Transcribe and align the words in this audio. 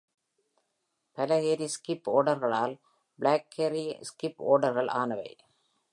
பல 1.17 1.29
carry-skip 1.41 2.09
ஆடர்களால் 2.09 2.73
black-carry-skip 3.19 4.41
ஆடர்கள் 4.53 4.87
ஆனவை. 5.01 5.31